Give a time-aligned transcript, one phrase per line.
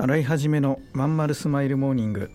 [0.00, 2.30] 洗い始めのまんまるスマイルモーニング。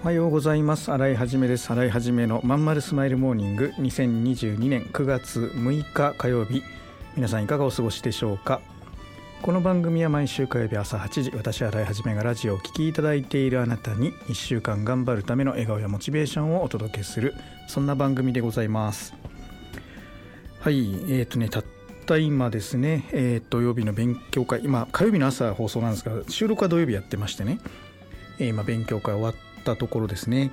[0.00, 0.92] おはようございます。
[0.92, 1.68] 洗いはじめです。
[1.72, 3.72] 洗いはじめのまんまるスマイルモーニング。
[3.78, 6.62] 2022年9月6日火曜日。
[7.14, 8.62] 皆さんいかがお過ごしでしょうか？
[9.42, 17.34] この番組は毎週火曜日朝8時私洗いはじめがラジオを聴きいただいているあなたに1週間頑張るための笑顔やモチベーションをお届けする
[17.68, 19.14] そんな番組でございます。
[20.60, 20.78] はい
[21.08, 21.64] えーとねたっ
[22.06, 27.58] た今ですね、えー、土曜日の勉強会今火曜日の朝放送なんですが収録は土曜日やってましてね、
[28.38, 30.50] えー今勉強会終わったところですね。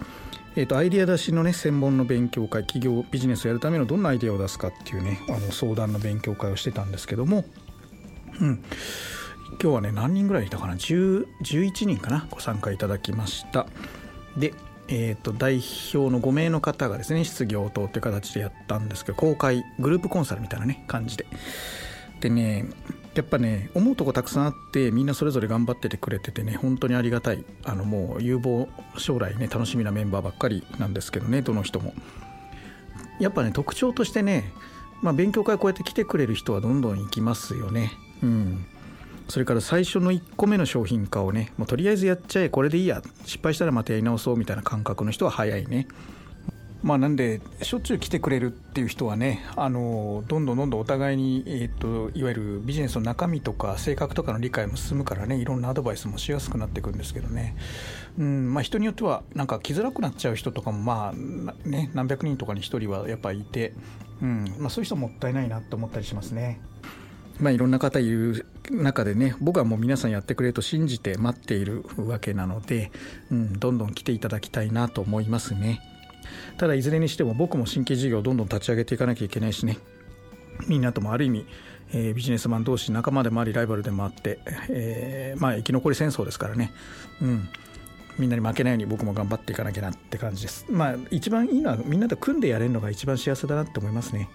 [0.56, 7.46] えー、とアイデア出しのね専門の勉強会企業ビジネスをやるためのどんなアイデアを出すかっていうねあの相談の勉強会をしてたんですけども、
[8.42, 8.64] うん、
[9.62, 12.28] 今日はね何人ぐらいいたかな？10 11人かな？
[12.30, 13.68] ご参加いただきました。
[14.38, 14.54] で
[14.92, 21.28] えー、と代表の5名の方がですね質疑応答って形でやったんですけど公開グループコンサルみたいなね感じで。
[22.22, 22.66] でね
[23.20, 27.44] やっぱね思うとこたくさんあってみんなそれぞれ頑張っててくれててね本当にありがたい。
[27.66, 31.94] あのもう有望将来ね楽しみなメンバーばっかりなんですけどねどの人も。
[33.20, 34.54] やっぱね特徴としてね
[35.02, 37.92] まあ勉強会こうやって来てくれる人はどんどん行きますよね。
[38.24, 38.66] うん。
[39.28, 45.90] それから最初の1個目の商品化をねもうとりあえずやっちゃえこれでいいや失敗したらまたやり直そうみたいな感覚の人は早いね。
[46.82, 57.58] まあ、なんでしょっちゅう来てくれるっていう人はねあのどんどんどんどんお互いに、えーと、いわゆるビジネスの中身とか性格とかの理解も進むからねいろんなアドバイスもしやすくなっていくんですけどね、
[58.18, 63.74] うんまあ、人によってはなんか来づらくなっちゃう人とかもまあね何百人とかに1人はやっぱいて、
[64.22, 66.62] うんまあ、そういう人もったいないなと思ったりしますね。
[67.40, 72.92] まあ、いろんな方いる中でね僕はもう皆さんやってくれると信じて待っているわけなので、
[73.32, 75.80] うん、どんどん来ていただきたいなと思いますね。
[76.58, 79.78] ただいずれにしても僕も新規事業をどんどん立ち上げていかなきゃいけないしね。
[80.68, 81.46] みんなともある意味、
[81.94, 86.72] えー、ビジネスマン同士仲間でもありライバルでもあって、えー、まあ生き残り戦争ですからね。
[87.22, 87.50] うん。
[88.18, 90.66] みんなに負けないように僕も頑張っていかなきゃなって感じです。
[90.70, 94.30] まあ一番いいのはみんなと組んでやれるのが一番幸せだなって思いますね。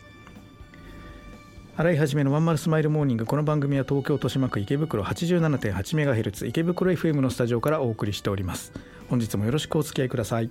[1.77, 8.73] 洗い始めのワンマルスマイルモーニングこの番組は東京豊島区池袋 87.8MHz 池袋 FM のスタジオからお送りしております。
[9.11, 10.51] 本日もよろしくお付き合いください。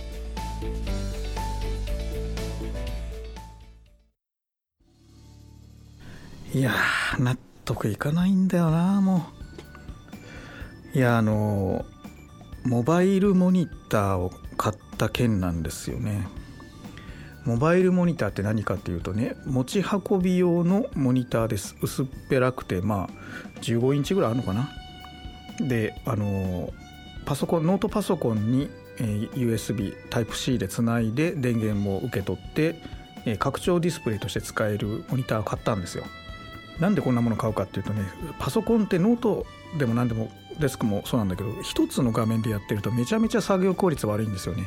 [6.53, 6.73] いや
[7.17, 9.27] 納得いかないんだよなも
[10.93, 10.97] う。
[10.97, 11.85] いやあの
[12.65, 16.27] モバイルモニターを買った件なんですよね。
[17.45, 21.77] モバイルモニターって何かっていうとね持ち運び用のモニターです。
[21.81, 23.09] 薄っぺらくてまあ
[23.61, 24.69] 15インチぐらいあるのかな。
[25.59, 26.73] であの
[27.25, 32.81] パソコンノートパソコンに、USB Type-C でつないで電源も受け取って、
[33.37, 36.03] 拡張ディスプレイとして使えるモニターを買ったんですよ。
[36.79, 38.03] なんでこんなもの買うかっていうとね
[38.39, 39.45] パソコンってノート
[39.77, 44.65] でも何でもデスクもそうなんだけど一つの画面でやってるとめちゃめちゃ作業効率悪いんですよね。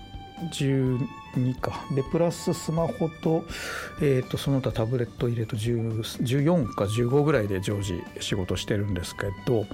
[0.50, 1.86] 12か。
[1.94, 3.46] でプラススマホと,、
[4.02, 9.66] えーと、その他タブレット入れと14か15ぐらいで常時仕事してるんですけど、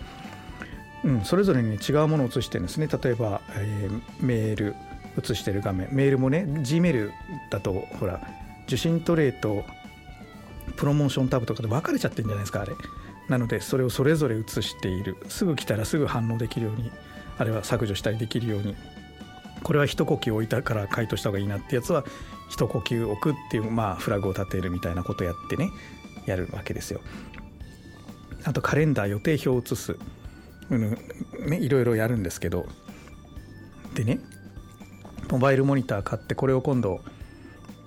[1.03, 2.87] うん、それぞれにね違うものを映してるんですね。
[2.87, 4.75] 例えば、えー、メール
[5.17, 5.87] 映してる画面。
[5.91, 7.11] メールもね G メール
[7.49, 8.21] だとほら
[8.67, 9.63] 受信トレイと
[10.75, 12.73] プロモーションタブとかで分かれちゃってるんじゃないですかあれ。
[13.29, 15.17] なのでそれをそれぞれ映している。
[15.27, 16.91] すぐ来たらすぐ反応できるように
[17.37, 18.75] あれは削除したりできるように
[19.63, 22.05] これは一呼吸置いたから回答した方がいいなってやつは
[22.49, 25.71] 一呼吸置くっていうまあフラグを立てるみたいなことやってね
[26.25, 27.01] やるわけですよ。
[28.43, 29.97] あとカレンダー予定表を写す、
[30.69, 30.97] うん
[31.47, 32.65] ね、いろいろやるんですけど
[33.93, 34.19] でね
[35.29, 37.01] モバイルモニター買ってこれを今度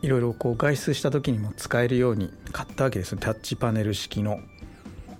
[0.02, 4.40] いろいろこう外出した時にも使えるように買ったわけですタッチパネル式の。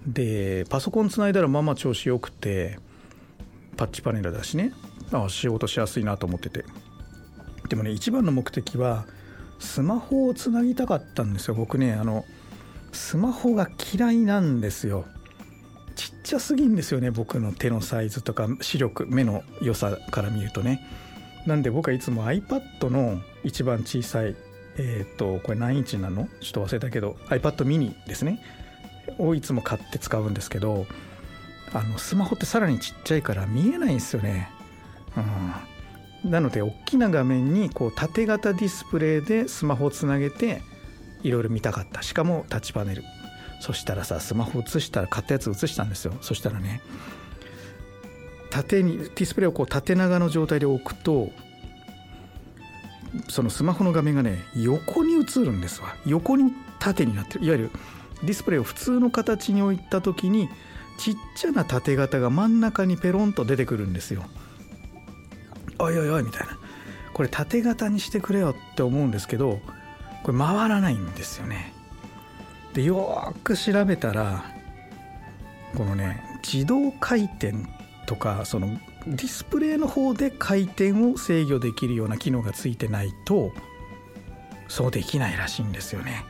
[0.07, 2.79] でパソコンつないだらまあまあ調子よくて
[3.77, 4.73] タッチパネルだしね
[5.13, 6.65] あ仕事しやすいなと思ってて。
[7.69, 9.07] でもね一番の目的は
[9.59, 11.55] スマホをつなぎたかったんですよ。
[11.55, 12.25] 僕ねあの
[12.93, 15.05] スマホが嫌いなんですよ。
[15.97, 20.81] ちっちゃすぎんですよね僕の手のサイズとか視力目の良さから見るとね。
[21.47, 24.37] なんで僕はいつも iPad の一番小さい
[24.79, 26.29] えっ、とこれ何インチなの？
[26.41, 28.41] ちょっと忘れたけど iPad mini ですね。
[29.19, 30.87] をいつも買って使うんですけど
[31.73, 34.49] あのスマホってさらにちっちゃいから見えないんですよね、
[35.17, 40.63] うん、なので大きな画面にこう縦型ディスプレイでスマホをつなげて
[41.23, 42.03] いろいろ見たかった。
[42.03, 43.03] しかもタッチパネル。
[43.61, 46.15] そしたらさスマホ映したら買ったやつ映したんですよ。
[46.21, 46.81] そしたらね
[48.51, 51.31] 縦にディスプレイをこう縦長の状態で置くと
[53.29, 55.95] そのスマホの画面がね横に映るんですわ。
[56.07, 57.45] 横に縦になってる。
[57.45, 57.71] いわゆる
[58.23, 60.49] ディスプレイを普通の形に置いた時に
[60.99, 64.25] ちっちゃな縦型が真ん中にペロンと出てくるんですよ。
[65.81, 66.59] おいおいおいみたいな
[67.13, 69.61] これ縦型にしてくれよって思うんですけど
[70.23, 71.73] これ回らないんですよね
[72.75, 74.45] でよく調べたら
[75.77, 77.55] このね自動回転
[78.07, 78.69] とかその
[79.07, 83.53] ディスプレイの方で回転を制御できるような機能がついてないと
[84.69, 86.25] そうできないらしいんですよね。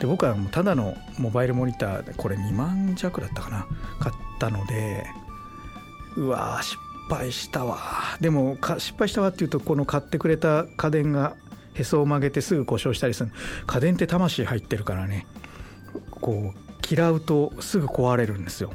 [0.00, 3.66] で僕はもうただのモバイルモニターでこれ2万弱だったかな
[4.00, 5.06] 買ったので
[6.16, 6.78] うわ失
[7.10, 7.78] 敗したわ。
[8.20, 11.34] でも失敗したわっていうとこの買ってくれた家電が
[11.74, 13.32] へそを曲げてすぐ故障したりする。
[13.66, 15.26] 家電って魂入ってるからね。
[16.10, 18.72] こう嫌うとすぐ壊れるんですよ。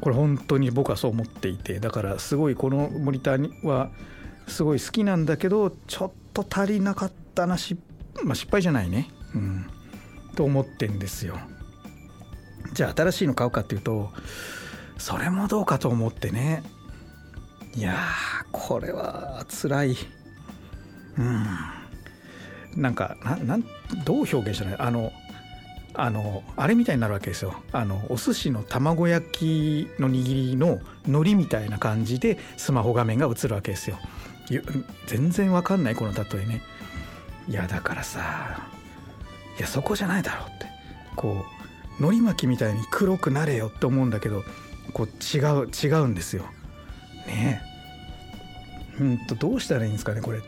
[0.00, 1.80] これ本当に僕はそう思っていて。
[1.80, 3.90] だからすごいこのモニターには
[4.46, 7.76] すごい好きなんだけどちょっと足りなかったなし、
[8.24, 9.08] まあ、失敗じゃないね。
[9.34, 9.66] うん。
[10.36, 11.38] と思ってんですよ。
[12.72, 14.10] じゃあ新しいの買うかっていうと
[14.98, 16.62] それもどうかと思ってね。
[17.76, 17.96] いや
[18.52, 19.96] これは辛い。
[21.18, 21.46] うん。
[22.80, 23.64] なんかなん
[24.04, 25.12] どう表現したらあの
[25.94, 27.54] あのあれみたいになるわけですよ。
[27.72, 33.98] あのお寿司の卵焼きの握りの海苔みたいな感じでスマホ画面が映るわけですよ。
[35.06, 36.62] 全然わかんないこの例えね。
[37.48, 38.68] いやだからさ
[39.58, 40.66] いやそこじゃないだろうって。
[41.16, 41.44] こ
[42.00, 44.42] う海苔巻きみたいに黒くなれよって思うんだけど
[44.92, 46.44] こう違う違うんですよ。
[47.34, 47.62] ね。
[49.00, 50.40] うんとどうしたらいいんですかねこれ。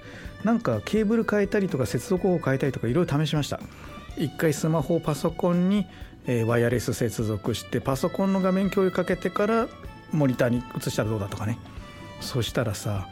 [0.44, 3.60] なんかケーブル変えたりとか接続方法変えたりとかいろいろ試しました。
[4.16, 5.86] 一回スマホをパソコンに、
[6.26, 9.68] え、ワイヤレス接続してパソコンの画面共有かけてから
[10.12, 11.58] モニターに移したらどうだとかね。
[12.20, 13.08] そしたらさ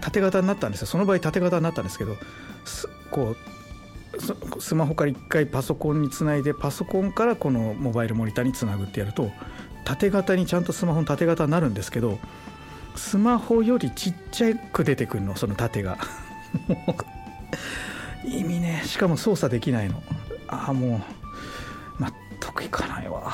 [0.00, 0.86] 縦型になったんですよ。
[0.86, 2.16] その場合縦型になったんですけど
[3.10, 9.30] こうスマホから一回パソコンにつないでパソコンからこのモバイルモニターにつなぐってやると
[9.84, 12.18] 縦型にちゃんとスマホの縦型になるんですけど
[12.98, 15.98] スマホよりちっちゃく出てくるのその縦が。
[18.24, 20.02] 意味ねしかも操作できないの。
[20.48, 21.00] ああも
[21.98, 23.32] う納得いかないわ。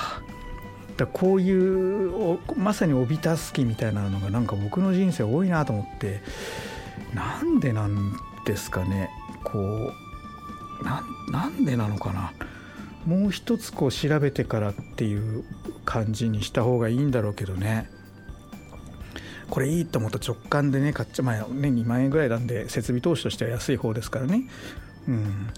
[0.97, 6.21] だこういうまさにおびたすきみたいなのがなんか僕の人生多いなと思って。
[7.15, 9.09] なんでなんですかね。
[9.45, 12.33] こうなんでなのかな。
[13.07, 15.45] もう一つこう調べてからっていう
[15.85, 17.91] 感じにした方がいいんだろうけどね。
[19.51, 24.49] これいいと思った直感でね買っちゃまあね2万円ぐらいなんで設備投資としては安い方ですからね。
[25.09, 25.49] うん。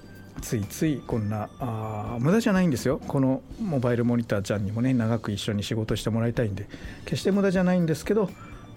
[0.42, 3.00] ついついこんなあ無駄じゃないんですよ。
[3.06, 6.68] このモバイルモニターちゃんにもね長く一緒に仕事してもらいたいんで。
[7.04, 8.28] 決して無駄じゃないんですけど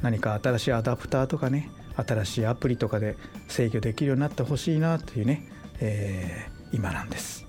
[0.01, 5.43] 何か新しいアダプターとかね新しいアプリとかで制御できるようになってほしいなというね、
[5.81, 7.48] えー、今なんです。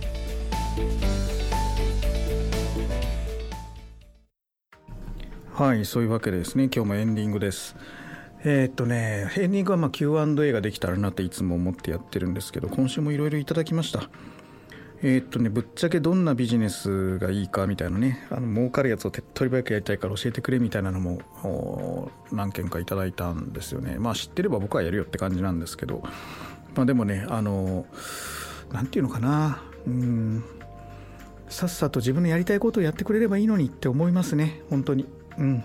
[5.53, 7.75] はいそういうわけですね今日もエンディングです。
[8.43, 14.09] えー、っとねエンディングはま Q&A ができたらなっていつも思ってやってるんですけど今週もいろいろいただきました。
[15.03, 23.97] えー、っとねぶっちゃけどんなビジネスがいいかみたいなねあの儲かるやつを手っ取り早くやりたいから教えてくれみたいなのも何件かいただいたんですよね。
[23.99, 26.01] まあ知ってれば僕はやるよって感じなんですけど。
[26.75, 27.85] まあでもねあの
[28.71, 29.61] 何て言うのかな。
[29.85, 30.43] うん。
[31.49, 34.61] さっさと自分のやりたいことをやってくれればいいのにって思いますね。
[34.69, 35.05] 本当に。
[35.37, 35.63] うん。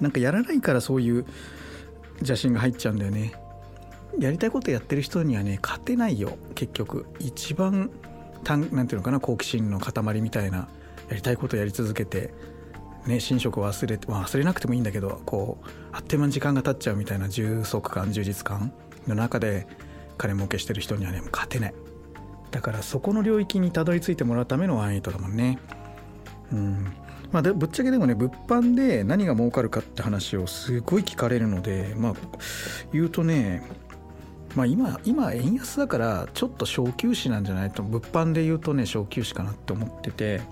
[0.00, 1.24] なんかやらないからそういう
[2.16, 3.32] 邪心が入っちゃうんだよね。
[4.18, 7.06] やりたいことやってる人にはね勝てないよ結局。
[7.18, 7.90] 一番
[8.44, 10.68] たんなんていうのかな好奇心の塊みたいな
[11.08, 12.34] やりたいことやり続けて
[13.06, 18.72] ね寝食を忘れて、まあ、忘れなくてもいいんだけどこうあっという間に時間が経っちゃうみたいな充足感充実感
[19.06, 19.66] の中で
[20.18, 21.74] 金儲けしてる人にはね勝てない。
[22.50, 25.58] だからそこの領域にたどり着いてもらうためのワンエイトだもんね。
[26.52, 26.92] うん。
[27.32, 32.14] まあ、ぶっちゃけでもね物販で何が儲かるかって話をすごい聞かれるのでまあ
[32.92, 33.62] 言うとね
[34.54, 40.42] まあ今今円安だからちょっと小休止なんじゃないと物販で言うとね小休止かなって思ってて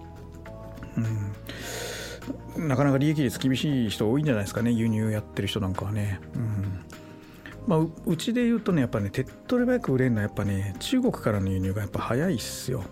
[0.97, 2.69] うん。
[2.69, 6.21] なかなか利益率厳しい人多いんじゃないですかね輸入やってる人なんかはね。
[6.35, 6.85] うん。
[7.67, 12.85] まあ、うちで言うとねやっぱね手っ取り早く売れるのはやっぱね中国からの輸入がやっぱ早いっすよ。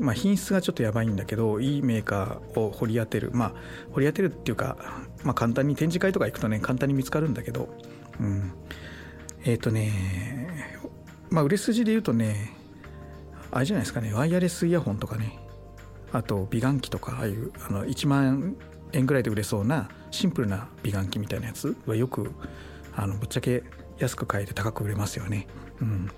[0.00, 3.30] まあ、品質がちょっとやばいんだけどいいメーカーを掘り当てる。
[3.32, 3.52] まあ
[3.92, 4.76] 掘り当てるっていうか、
[5.24, 7.68] まあ、簡単に展示会とか行くとね簡単に見つかるんだけど、
[8.18, 8.52] うん、
[9.44, 10.78] えっ、ー、とね
[11.30, 12.52] まあ売れ筋で言うとね
[13.50, 15.38] あれじゃないですかねワイヤレスイヤホンとかね。
[16.12, 18.56] あと美顔器とかああいうあの1万
[18.92, 22.32] 円ぐらいで売れそうなシンプルな美顔器みたいなやつはよく
[22.96, 23.62] あのぶっちゃけ
[23.98, 25.46] 安く買えて高く売れますよね。
[25.80, 26.10] うん。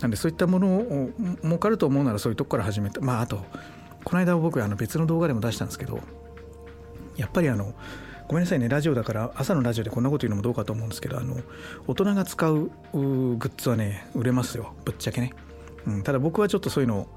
[0.00, 1.10] なんでそういったものを
[1.42, 3.44] 儲かると思うならそういうとこから始めてまああと
[4.04, 6.00] この間僕あの別の動画でも出したんですけど
[7.16, 7.74] やっぱりあの
[8.26, 11.36] ごめんなさいねラジオだから朝のラジオでこんなこと言うのもどうかと思うんですけどあの
[11.86, 12.70] 大人が使うグ
[13.38, 14.74] ッズはね売れますよ。
[14.84, 15.32] ぶっちゃけね、
[15.86, 17.08] うん、ただ僕はちょっとそういうのを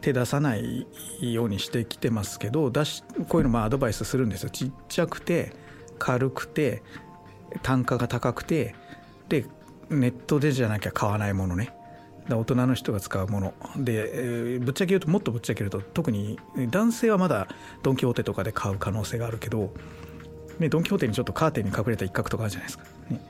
[0.00, 0.86] 手出さない
[1.20, 4.50] ようにしてきてますけど出しこういうのまあアドバイスするんですよ。
[4.50, 5.52] ちっちゃくて
[5.98, 6.82] 軽くて
[7.62, 8.74] 単価が高くて
[9.28, 9.46] で
[9.88, 11.72] ネットでじゃなきゃ買わないものね。
[12.28, 13.54] 大人の人が使うもの。
[13.76, 16.38] で、えー、ぶっちゃけ言うともっとぶっちゃけると特に
[16.70, 17.46] 男性はまだ
[17.82, 19.72] ドン・キホーテとかで買う可能性があるけど、
[20.58, 23.20] ね、ドン・キホーテにちょっとカーテンに隠れた一角とかあるじゃないですか、ね、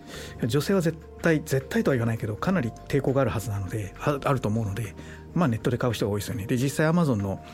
[0.47, 4.95] 女性は絶対絶対とは言わないけどかなり抵抗があるはずなのであると思うので、
[5.35, 6.47] まあ、ネットで買う人が多いですよね。
[6.47, 7.45] で実際アマゾンの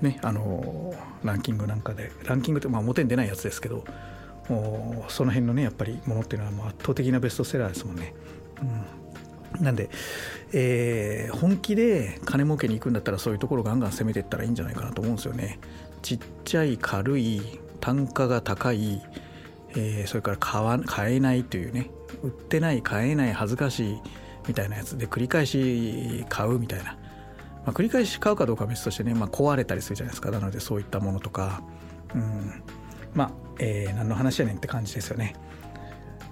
[0.00, 3.84] ねあのランキングなんかでランキングってまあ表に出ないやつですけど
[5.08, 8.14] その辺のねやっぱりものっていうのはもう圧倒的なベストセラーですもんね。
[8.60, 9.01] うん。
[9.60, 9.90] なんで、
[10.52, 15.58] えー、本気で金儲けに行くんだったらそういうところガンガン攻めていったらいいんじゃないかなと思うんですよね。
[16.02, 19.02] ちっちゃい軽い単価が高い、
[19.70, 21.90] えー、それから買わ買えないというね
[22.22, 24.00] 売ってない買えない恥ずかしい
[24.46, 26.98] みたいなやつで繰り返し買うみたいな、ま
[27.66, 31.62] あ、繰り返し買うかどうかは別としてね、まあ、壊れたりするじゃないですかなのでそういったものとか、
[32.14, 32.62] うん、
[33.14, 35.34] まあ、えー、何の話やねんって感じですよね。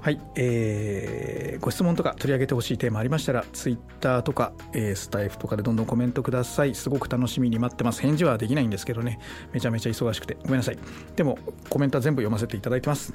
[0.03, 6.75] はい、えー、ご質問とか取り上げてほしいテーマありましたら、ツイッターとか、えー、スタイフとかでどんどんコメントください。
[6.75, 8.01] すごく楽しみに待ってます。
[8.01, 9.21] 返事はできないんですけどね、
[9.53, 10.79] めちゃめちゃ忙しくて、ごめんなさい。
[11.17, 11.39] でも、
[11.69, 13.13] コメントは全部読ませていただいてます。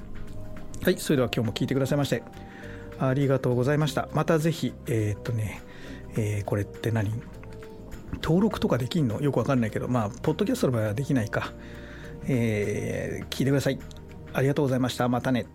[0.83, 2.21] はい、それでは今日も聞いてくださいまして、
[2.99, 4.07] ありがとうございました。
[4.13, 5.63] またぜひ、えー、っとね、
[6.15, 7.11] えー、これって何？
[8.21, 9.21] 登録とかできんの？
[9.21, 11.51] よくわかんないけど、まあ、ポッドキャストの場合はできないか。
[12.27, 13.79] えー、聞いてください。
[14.33, 15.09] ありがとうございました。
[15.09, 15.47] またね。